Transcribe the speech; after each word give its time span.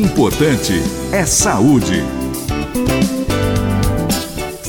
importante 0.00 0.72
é 1.12 1.26
saúde. 1.26 2.02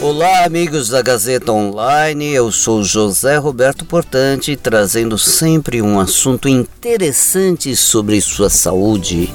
Olá, 0.00 0.44
amigos 0.44 0.88
da 0.88 1.02
Gazeta 1.02 1.52
Online. 1.52 2.32
Eu 2.32 2.50
sou 2.50 2.82
José 2.82 3.36
Roberto 3.36 3.84
Portante, 3.84 4.56
trazendo 4.56 5.18
sempre 5.18 5.82
um 5.82 6.00
assunto 6.00 6.48
interessante 6.48 7.76
sobre 7.76 8.20
sua 8.22 8.48
saúde. 8.48 9.30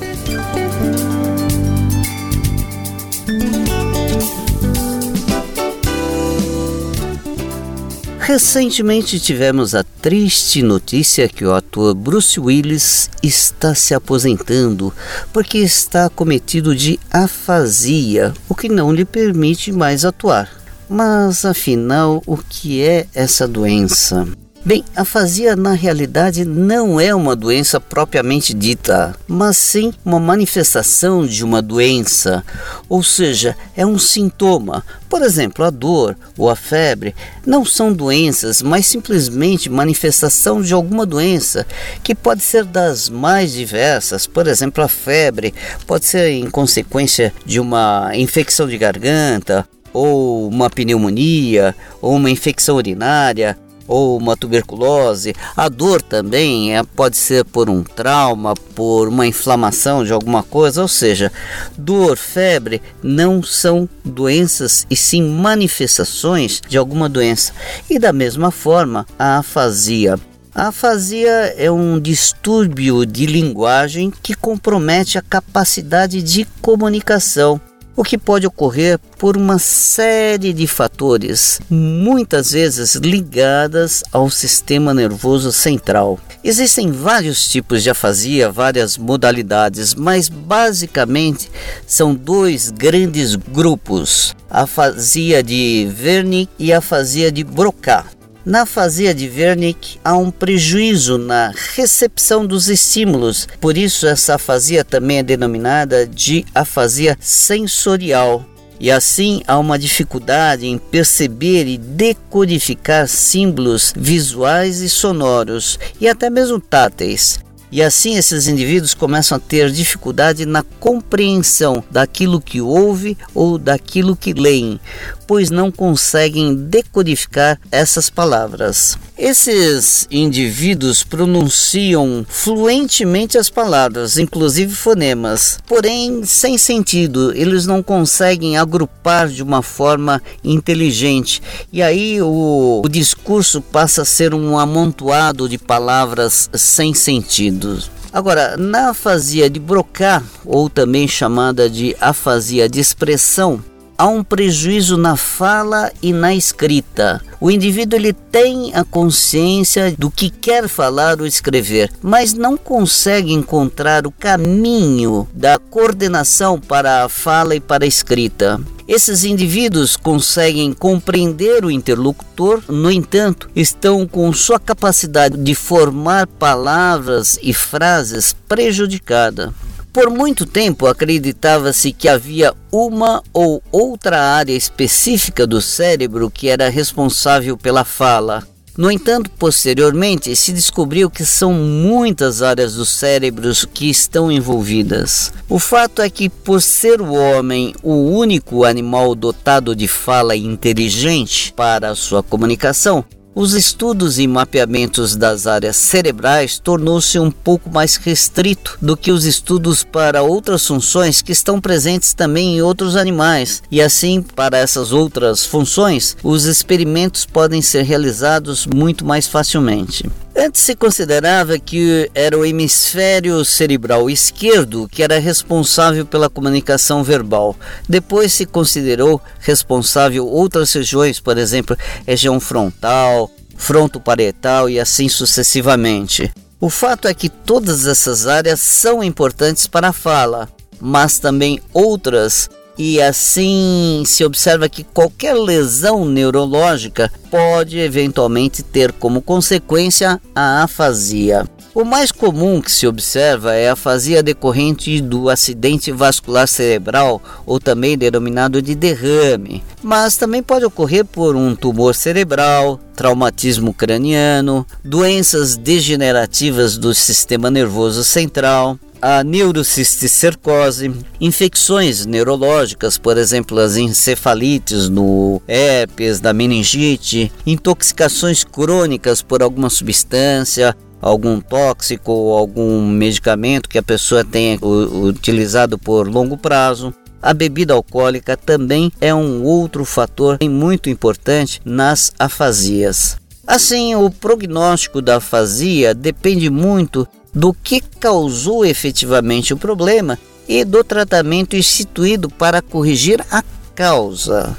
Recentemente 8.26 9.20
tivemos 9.20 9.76
a 9.76 9.84
triste 9.84 10.64
notícia 10.64 11.28
que 11.28 11.44
o 11.44 11.54
ator 11.54 11.94
Bruce 11.94 12.40
Willis 12.40 13.10
está 13.22 13.76
se 13.76 13.94
aposentando 13.94 14.94
porque 15.34 15.58
está 15.58 16.10
cometido 16.10 16.74
de 16.74 16.98
afasia, 17.12 18.34
o 18.48 18.56
que 18.56 18.70
não 18.70 18.94
lhe 18.94 19.04
permite 19.04 19.74
mais 19.74 20.06
atuar. 20.06 20.50
Mas 20.88 21.44
afinal, 21.44 22.24
o 22.26 22.38
que 22.38 22.82
é 22.82 23.08
essa 23.14 23.46
doença? 23.46 24.26
Bem, 24.66 24.82
afasia 24.96 25.58
na 25.58 25.74
realidade 25.74 26.46
não 26.46 26.98
é 26.98 27.14
uma 27.14 27.36
doença 27.36 27.82
propriamente 27.82 28.54
dita, 28.54 29.14
mas 29.28 29.58
sim 29.58 29.94
uma 30.06 30.22
manifestação 30.22 31.28
de 31.28 31.44
uma 31.44 31.62
doença, 31.62 32.42
ou 32.88 33.04
seja, 33.04 33.58
é 33.76 33.86
um 33.86 34.00
sintoma. 34.00 34.82
Por 35.10 35.22
exemplo, 35.22 35.66
a 35.66 35.70
dor 35.70 36.16
ou 36.38 36.50
a 36.50 36.56
febre 36.56 37.14
não 37.46 37.66
são 37.66 37.92
doenças, 37.92 38.62
mas 38.62 38.86
simplesmente 38.86 39.70
manifestação 39.70 40.62
de 40.62 40.74
alguma 40.74 41.06
doença, 41.06 41.68
que 42.02 42.16
pode 42.16 42.42
ser 42.42 42.64
das 42.64 43.10
mais 43.10 43.52
diversas. 43.52 44.26
Por 44.26 44.48
exemplo, 44.48 44.82
a 44.82 44.88
febre 44.88 45.54
pode 45.86 46.06
ser 46.06 46.30
em 46.30 46.50
consequência 46.50 47.34
de 47.46 47.60
uma 47.60 48.12
infecção 48.14 48.66
de 48.66 48.78
garganta, 48.78 49.68
ou 49.92 50.48
uma 50.48 50.70
pneumonia, 50.70 51.76
ou 52.02 52.16
uma 52.16 52.32
infecção 52.32 52.78
urinária, 52.78 53.58
ou 53.88 54.18
uma 54.18 54.36
tuberculose. 54.36 55.34
A 55.56 55.70
dor 55.70 56.02
também 56.02 56.76
é, 56.76 56.84
pode 56.84 57.18
ser 57.18 57.46
por 57.46 57.70
um 57.70 57.84
trauma, 57.84 58.54
por 58.76 59.08
uma 59.08 59.28
inflamação 59.28 60.04
de 60.04 60.14
alguma 60.14 60.44
coisa, 60.44 60.82
ou 60.82 60.88
seja, 60.88 61.32
dor, 61.78 62.18
febre 62.18 62.82
não 63.02 63.42
são 63.44 63.88
doenças 64.04 64.86
e 64.90 64.96
sim 64.96 65.24
manifestações 65.24 66.62
de 66.68 66.78
alguma 66.78 67.10
doença. 67.10 67.54
E 67.90 68.00
da 68.00 68.14
mesma 68.14 68.52
forma, 68.52 69.06
a 69.18 69.38
afasia. 69.38 70.20
A 70.56 70.68
afasia 70.68 71.56
é 71.58 71.72
um 71.72 72.00
distúrbio 72.00 73.08
de 73.08 73.26
linguagem 73.26 74.14
que 74.22 74.36
compromete 74.36 75.18
a 75.18 75.22
capacidade 75.22 76.22
de 76.22 76.46
comunicação 76.62 77.60
o 77.96 78.04
que 78.04 78.18
pode 78.18 78.48
ocorrer 78.48 79.00
por 79.18 79.38
uma 79.38 79.60
série 79.60 80.54
de 80.54 80.68
fatores, 80.68 81.60
muitas 81.70 82.52
vezes 82.52 82.96
ligadas 82.96 84.04
ao 84.12 84.30
sistema 84.30 84.94
nervoso 84.94 85.52
central. 85.52 86.20
Existem 86.44 86.92
vários 86.92 87.48
tipos 87.48 87.84
de 87.84 87.90
afasia, 87.90 88.52
várias 88.52 88.98
modalidades, 88.98 89.96
mas 89.96 90.28
basicamente 90.28 91.50
são 91.88 92.14
dois 92.14 92.70
grandes 92.70 93.36
grupos: 93.36 94.36
a 94.50 94.64
afasia 94.64 95.42
de 95.42 95.90
Wernicke 96.04 96.52
e 96.60 96.74
a 96.74 96.80
afasia 96.80 97.32
de 97.32 97.44
Broca. 97.44 98.06
Na 98.46 98.64
afasia 98.64 99.14
de 99.14 99.30
Wernicke 99.30 99.98
há 100.04 100.18
um 100.18 100.30
prejuízo 100.30 101.18
na 101.18 101.54
recepção 101.76 102.46
dos 102.46 102.68
estímulos, 102.68 103.48
por 103.62 103.78
isso 103.78 104.06
essa 104.06 104.36
afasia 104.36 104.84
também 104.84 105.20
é 105.20 105.24
denominada 105.24 106.06
de 106.06 106.46
afasia 106.54 107.18
sensorial. 107.22 108.46
E 108.82 108.92
assim 108.92 109.42
há 109.48 109.58
uma 109.58 109.80
dificuldade 109.80 110.68
em 110.68 110.78
perceber 110.78 111.68
e 111.68 111.78
decodificar 111.78 113.08
símbolos 113.08 113.94
visuais 113.96 114.82
e 114.82 114.90
sonoros, 114.90 115.80
e 116.02 116.10
até 116.10 116.30
mesmo 116.30 116.60
táteis. 116.60 117.40
E 117.74 117.82
assim 117.82 118.18
esses 118.18 118.48
indivíduos 118.48 118.94
começam 118.94 119.36
a 119.36 119.40
ter 119.40 119.72
dificuldade 119.72 120.46
na 120.46 120.62
compreensão 120.80 121.84
daquilo 121.90 122.40
que 122.40 122.62
ouvem 122.62 123.18
ou 123.34 123.58
daquilo 123.58 124.16
que 124.16 124.32
leem, 124.32 124.80
pois 125.26 125.50
não 125.50 125.72
conseguem 125.72 126.56
decodificar 126.56 127.60
essas 127.72 128.10
palavras. 128.10 128.98
Esses 129.18 130.08
indivíduos 130.10 131.04
pronunciam 131.04 132.26
fluentemente 132.28 133.38
as 133.38 133.50
palavras, 133.50 134.18
inclusive 134.18 134.74
fonemas, 134.74 135.60
porém 135.68 136.26
sem 136.26 136.58
sentido, 136.58 137.32
eles 137.36 137.66
não 137.66 137.84
conseguem 137.84 138.58
agrupar 138.58 139.28
de 139.28 139.44
uma 139.44 139.62
forma 139.62 140.22
inteligente. 140.44 141.42
E 141.72 141.82
aí 141.82 142.22
o, 142.22 142.82
o 142.84 142.90
discurso 142.90 143.62
passa 143.62 144.02
a 144.02 144.06
ser 144.06 144.34
um 144.34 144.58
amontoado 144.58 145.48
de 145.48 145.58
palavras 145.58 146.50
sem 146.54 146.94
sentido. 146.94 147.82
Agora, 148.14 148.56
na 148.58 148.90
afasia 148.90 149.50
de 149.50 149.60
Broca, 149.60 150.22
ou 150.46 150.70
também 150.70 151.08
chamada 151.08 151.68
de 151.68 151.96
afasia 152.00 152.70
de 152.70 152.80
expressão, 152.80 153.60
há 153.98 154.08
um 154.08 154.24
prejuízo 154.24 154.98
na 154.98 155.16
fala 155.16 155.92
e 156.02 156.14
na 156.14 156.34
escrita. 156.34 157.22
O 157.40 157.52
indivíduo 157.52 158.00
ele 158.00 158.14
tem 158.14 158.74
a 158.74 158.84
consciência 158.84 159.94
do 159.98 160.10
que 160.10 160.30
quer 160.30 160.68
falar 160.68 161.20
ou 161.20 161.28
escrever, 161.28 161.92
mas 162.02 162.34
não 162.34 162.56
consegue 162.56 163.34
encontrar 163.34 164.08
o 164.08 164.12
caminho 164.12 165.28
da 165.34 165.58
coordenação 165.58 166.60
para 166.60 167.04
a 167.04 167.10
fala 167.10 167.56
e 167.56 167.60
para 167.60 167.84
a 167.84 167.88
escrita. 167.88 168.60
Esses 168.88 169.24
indivíduos 169.24 169.96
conseguem 169.96 170.74
compreender 170.74 171.64
o 171.64 171.72
interlocutor, 171.72 172.62
no 172.68 172.92
entanto, 172.92 173.50
estão 173.56 174.06
com 174.06 174.32
sua 174.34 174.60
capacidade 174.60 175.38
de 175.38 175.56
formar 175.56 176.28
palavras 176.28 177.40
e 177.42 177.54
frases 177.54 178.36
prejudicada. 178.48 179.54
Por 179.94 180.10
muito 180.10 180.48
tempo 180.48 180.88
acreditava-se 180.88 181.94
que 181.94 182.10
havia 182.10 182.52
uma 182.72 183.22
ou 183.32 183.62
outra 183.72 184.20
área 184.20 184.52
específica 184.52 185.46
do 185.46 185.62
cérebro 185.62 186.32
que 186.32 186.50
era 186.50 186.68
responsável 186.68 187.56
pela 187.56 187.84
fala. 187.84 188.44
No 188.76 188.90
entanto, 188.90 189.30
posteriormente 189.38 190.36
se 190.36 190.52
descobriu 190.52 191.12
que 191.12 191.24
são 191.24 191.54
muitas 191.54 192.42
áreas 192.42 192.74
do 192.74 192.88
cérebro 192.88 193.52
que 193.72 193.88
estão 193.88 194.32
envolvidas. 194.32 195.32
O 195.48 195.60
fato 195.60 196.02
é 196.02 196.10
que, 196.10 196.28
por 196.28 196.60
ser 196.60 197.00
o 197.00 197.14
homem 197.14 197.76
o 197.84 197.94
único 197.94 198.64
animal 198.64 199.14
dotado 199.14 199.76
de 199.76 199.88
fala 199.88 200.36
inteligente 200.36 201.54
para 201.54 201.92
a 201.92 201.96
sua 201.96 202.24
comunicação, 202.24 203.06
os 203.36 203.54
estudos 203.54 204.20
e 204.20 204.28
mapeamentos 204.28 205.16
das 205.16 205.48
áreas 205.48 205.76
cerebrais 205.76 206.60
tornou-se 206.60 207.18
um 207.18 207.32
pouco 207.32 207.70
mais 207.70 207.96
restrito 207.96 208.78
do 208.82 208.96
que 208.96 209.12
os 209.12 209.26
estudos 209.26 209.84
para 209.84 210.22
outras 210.22 210.66
funções 210.68 211.22
que 211.22 211.32
estão 211.32 211.60
presentes 211.60 212.14
também 212.14 212.58
em 212.58 212.62
outros 212.62 212.96
animais. 212.96 213.64
E 213.72 213.82
assim, 213.82 214.22
para 214.22 214.58
essas 214.58 214.92
outras 214.92 215.46
funções, 215.46 216.16
os 216.24 216.46
experimentos 216.46 217.26
podem 217.26 217.62
ser 217.62 217.84
realizados 217.84 218.68
muito 218.68 219.04
mais 219.04 219.28
facilmente. 219.28 220.10
Antes 220.36 220.62
se 220.62 220.76
considerava 220.76 221.60
que 221.60 222.10
era 222.16 222.36
o 222.38 222.44
hemisfério 222.44 223.46
cerebral 223.46 224.10
esquerdo 224.10 224.88
que 224.92 225.04
era 225.04 225.20
responsável 225.20 226.08
pela 226.08 226.30
comunicação 226.30 227.04
verbal. 227.04 227.56
Depois 227.88 228.34
se 228.34 228.46
considerou 228.46 229.22
responsável 229.40 230.28
outras 230.28 230.74
regiões, 230.74 231.20
por 231.20 231.38
exemplo, 231.38 231.78
região 232.08 232.40
frontal, 232.40 233.30
frontoparietal 233.56 234.68
e 234.68 234.80
assim 234.80 235.08
sucessivamente. 235.08 236.32
O 236.60 236.70
fato 236.70 237.08
é 237.08 237.14
que 237.14 237.30
todas 237.30 237.86
essas 237.86 238.26
áreas 238.26 238.60
são 238.60 239.04
importantes 239.04 239.68
para 239.68 239.90
a 239.90 239.94
fala, 239.94 240.50
mas 240.82 241.20
também 241.20 241.62
outras 241.72 242.50
e 242.78 243.02
assim 243.02 244.04
se 244.06 244.24
observa 244.24 244.70
que 244.70 244.84
qualquer 244.84 245.34
lesão 245.36 246.06
neurológica 246.06 247.12
pode 247.30 247.80
eventualmente 247.80 248.64
ter 248.64 248.92
como 248.92 249.22
consequência 249.22 250.20
a 250.36 250.64
afasia. 250.64 251.46
O 251.76 251.84
mais 251.84 252.12
comum 252.12 252.62
que 252.62 252.72
se 252.72 252.86
observa 252.86 253.56
é 253.56 253.68
a 253.68 253.74
afasia 253.74 254.22
decorrente 254.22 255.02
do 255.02 255.28
acidente 255.28 255.92
vascular 255.92 256.48
cerebral, 256.48 257.20
ou 257.48 257.60
também 257.60 257.98
denominado 257.98 258.62
de 258.62 258.76
derrame, 258.76 259.64
mas 259.82 260.16
também 260.16 260.44
pode 260.44 260.66
ocorrer 260.66 261.04
por 261.04 261.36
um 261.36 261.56
tumor 261.56 261.96
cerebral, 261.96 262.80
traumatismo 262.96 263.74
craniano, 263.74 264.68
doenças 264.86 265.58
degenerativas 265.58 266.78
do 266.78 266.94
sistema 266.94 267.50
nervoso 267.50 268.04
central, 268.04 268.78
a 269.02 269.24
neurocisticercose, 269.24 270.94
infecções 271.20 272.06
neurológicas, 272.06 273.00
por 273.00 273.18
exemplo, 273.18 273.60
as 273.60 273.78
encefalites 273.78 274.90
no 274.90 275.42
herpes, 275.48 276.20
da 276.20 276.34
meningite, 276.34 277.32
intoxicações 277.48 278.44
crônicas 278.44 279.24
por 279.24 279.42
alguma 279.42 279.72
substância, 279.72 280.78
algum 281.04 281.42
tóxico 281.42 282.12
ou 282.14 282.38
algum 282.38 282.88
medicamento 282.88 283.68
que 283.68 283.78
a 283.78 283.84
pessoa 283.84 284.24
tenha 284.24 284.58
utilizado 284.62 285.78
por 285.78 286.08
longo 286.08 286.38
prazo. 286.38 286.94
A 287.22 287.34
bebida 287.34 287.74
alcoólica 287.74 288.38
também 288.38 288.92
é 289.02 289.14
um 289.14 289.44
outro 289.44 289.84
fator 289.84 290.38
muito 290.42 290.90
importante 290.90 291.62
nas 291.66 292.14
afasias. 292.18 293.18
Assim, 293.46 293.94
o 293.96 294.10
prognóstico 294.10 295.02
da 295.02 295.18
afasia 295.18 295.94
depende 295.94 296.50
muito 296.50 297.06
do 297.34 297.54
que 297.54 297.82
causou 297.82 298.66
efetivamente 298.66 299.54
o 299.54 299.58
problema 299.58 300.18
e 300.48 300.64
do 300.64 300.84
tratamento 300.84 301.56
instituído 301.56 302.30
para 302.30 302.62
corrigir 302.62 303.24
a 303.30 303.44
causa. 303.76 304.56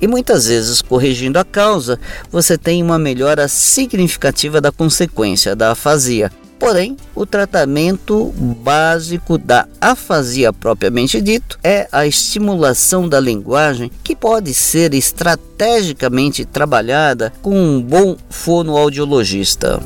E 0.00 0.06
muitas 0.06 0.46
vezes, 0.46 0.82
corrigindo 0.82 1.38
a 1.38 1.44
causa, 1.44 1.98
você 2.30 2.58
tem 2.58 2.82
uma 2.82 2.98
melhora 2.98 3.48
significativa 3.48 4.60
da 4.60 4.72
consequência 4.72 5.54
da 5.54 5.72
afasia. 5.72 6.30
Porém, 6.62 6.96
o 7.12 7.26
tratamento 7.26 8.32
básico 8.62 9.36
da 9.36 9.66
afasia 9.80 10.52
propriamente 10.52 11.20
dito 11.20 11.58
é 11.60 11.88
a 11.90 12.06
estimulação 12.06 13.08
da 13.08 13.18
linguagem, 13.18 13.90
que 14.04 14.14
pode 14.14 14.54
ser 14.54 14.94
estrategicamente 14.94 16.44
trabalhada 16.44 17.32
com 17.42 17.58
um 17.58 17.82
bom 17.82 18.16
fonoaudiologista. 18.30 19.80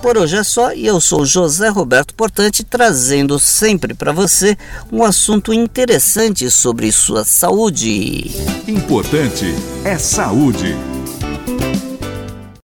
Por 0.00 0.16
hoje 0.16 0.36
é 0.36 0.42
só 0.42 0.72
e 0.72 0.86
eu 0.86 1.00
sou 1.00 1.24
José 1.26 1.68
Roberto 1.68 2.14
Portante 2.14 2.64
trazendo 2.64 3.38
sempre 3.38 3.94
para 3.94 4.12
você 4.12 4.56
um 4.90 5.04
assunto 5.04 5.52
interessante 5.52 6.50
sobre 6.50 6.90
sua 6.90 7.24
saúde. 7.24 8.30
Importante 8.66 9.54
é 9.84 9.98
saúde. 9.98 10.74